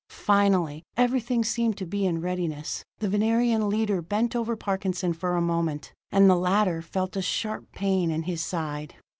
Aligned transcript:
Finally, 0.09 0.81
everything 0.97 1.43
seemed 1.43 1.77
to 1.77 1.85
be 1.85 2.07
in 2.07 2.21
readiness. 2.21 2.83
The 2.97 3.07
Venerian 3.07 3.69
leader 3.69 4.01
bent 4.01 4.35
over 4.35 4.55
Parkinson 4.55 5.13
for 5.13 5.35
a 5.35 5.41
moment: 5.41 5.93
and 6.11 6.27
the 6.27 6.35
latter 6.35 6.81
felt 6.81 7.15
a 7.15 7.21
sharp 7.21 7.71
pain 7.71 8.09
in 8.09 8.23
his 8.23 8.43
side. 8.43 8.95